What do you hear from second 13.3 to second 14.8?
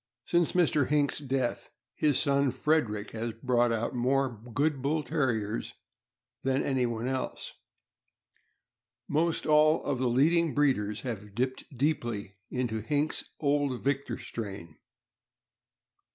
Old Victor strain.